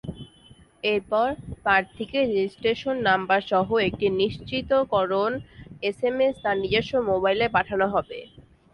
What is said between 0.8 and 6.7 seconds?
এরপর প্রার্থীকে রেজিস্ট্রেশন নম্বরসহ একটি নিশ্চিতকরণ এসএমএস তাঁর